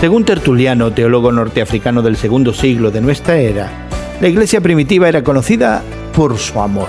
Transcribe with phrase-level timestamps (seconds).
[0.00, 3.88] Según Tertuliano, teólogo norteafricano del segundo siglo de nuestra era,
[4.20, 5.82] la iglesia primitiva era conocida
[6.14, 6.88] por su amor.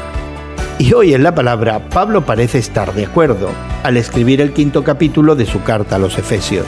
[0.77, 3.49] Y hoy en la palabra Pablo parece estar de acuerdo
[3.83, 6.65] al escribir el quinto capítulo de su carta a los Efesios.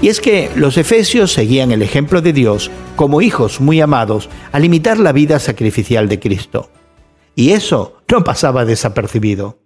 [0.00, 4.64] Y es que los Efesios seguían el ejemplo de Dios como hijos muy amados al
[4.64, 6.70] imitar la vida sacrificial de Cristo.
[7.34, 9.58] Y eso no pasaba desapercibido.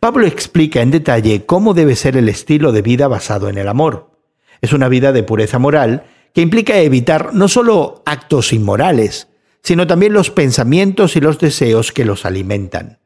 [0.00, 4.17] Pablo explica en detalle cómo debe ser el estilo de vida basado en el amor.
[4.60, 9.28] Es una vida de pureza moral que implica evitar no solo actos inmorales,
[9.62, 12.98] sino también los pensamientos y los deseos que los alimentan.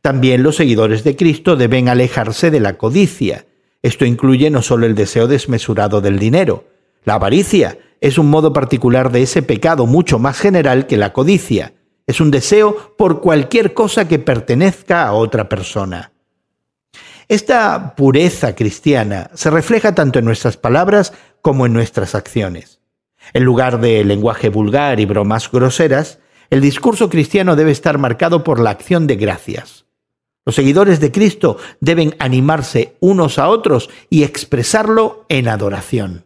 [0.00, 3.46] También los seguidores de Cristo deben alejarse de la codicia.
[3.82, 6.64] Esto incluye no solo el deseo desmesurado del dinero.
[7.04, 11.74] La avaricia es un modo particular de ese pecado mucho más general que la codicia.
[12.06, 16.11] Es un deseo por cualquier cosa que pertenezca a otra persona.
[17.28, 22.80] Esta pureza cristiana se refleja tanto en nuestras palabras como en nuestras acciones.
[23.32, 26.18] En lugar de lenguaje vulgar y bromas groseras,
[26.50, 29.86] el discurso cristiano debe estar marcado por la acción de gracias.
[30.44, 36.24] Los seguidores de Cristo deben animarse unos a otros y expresarlo en adoración.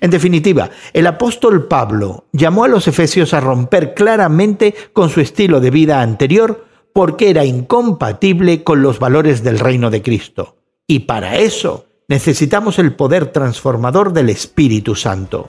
[0.00, 5.60] En definitiva, el apóstol Pablo llamó a los efesios a romper claramente con su estilo
[5.60, 10.56] de vida anterior porque era incompatible con los valores del reino de Cristo.
[10.86, 15.48] Y para eso necesitamos el poder transformador del Espíritu Santo.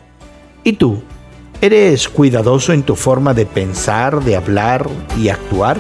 [0.64, 1.04] ¿Y tú?
[1.62, 5.78] ¿Eres cuidadoso en tu forma de pensar, de hablar y actuar?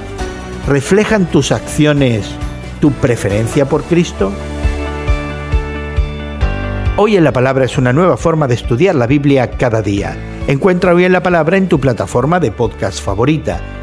[0.67, 2.25] ¿Reflejan tus acciones
[2.79, 4.31] tu preferencia por Cristo?
[6.97, 10.17] Hoy en la Palabra es una nueva forma de estudiar la Biblia cada día.
[10.47, 13.82] Encuentra Hoy en la Palabra en tu plataforma de podcast favorita.